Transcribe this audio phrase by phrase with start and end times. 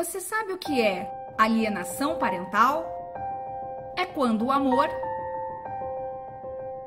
[0.00, 2.86] Você sabe o que é alienação parental?
[3.98, 4.88] É quando o amor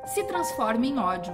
[0.03, 1.31] se transforma em ódio.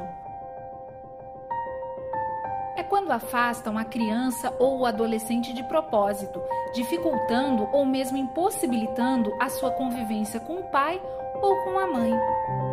[2.75, 6.41] É quando afastam a criança ou o adolescente de propósito,
[6.73, 11.01] dificultando ou mesmo impossibilitando a sua convivência com o pai
[11.41, 12.11] ou com a mãe.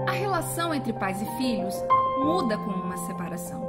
[0.08, 1.80] A relação entre pais e filhos
[2.24, 3.62] muda com uma separação.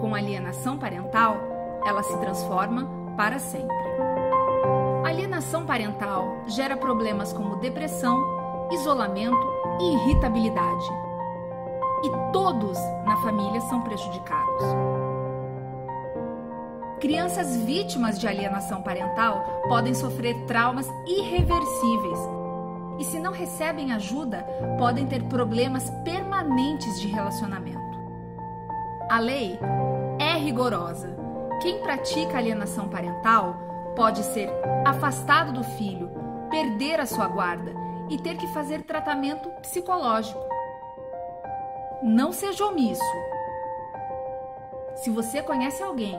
[0.00, 1.36] Com alienação parental,
[1.84, 3.76] ela se transforma para sempre.
[5.04, 8.16] Alienação parental gera problemas como depressão,
[8.70, 9.36] isolamento
[9.80, 10.86] e irritabilidade.
[12.04, 14.64] E todos na família são prejudicados.
[17.00, 22.18] Crianças vítimas de alienação parental podem sofrer traumas irreversíveis
[23.00, 24.46] e, se não recebem ajuda,
[24.78, 27.98] podem ter problemas permanentes de relacionamento.
[29.10, 29.58] A lei
[30.20, 31.27] é rigorosa.
[31.60, 33.56] Quem pratica alienação parental
[33.96, 34.48] pode ser
[34.86, 36.10] afastado do filho,
[36.48, 37.72] perder a sua guarda
[38.08, 40.40] e ter que fazer tratamento psicológico.
[42.02, 43.02] Não seja omisso.
[44.96, 46.16] Se você conhece alguém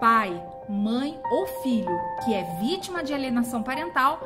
[0.00, 4.18] pai, mãe ou filho que é vítima de alienação parental,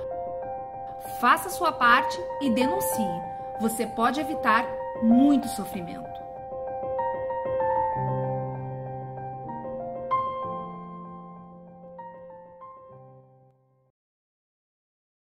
[1.21, 3.23] faça sua parte e denuncie.
[3.61, 4.67] Você pode evitar
[5.03, 6.26] muito sofrimento.